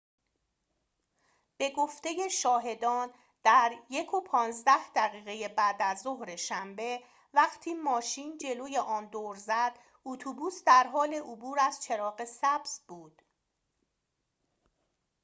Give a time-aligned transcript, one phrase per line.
[1.57, 3.13] به گفته شاهدان
[3.43, 11.57] در ۱:۱۵ دقیقه بعدازظهر شنبه وقتی ماشین جلوی آن دور زد اتوبوس در حال عبور
[11.61, 13.21] از چراغ سبز بود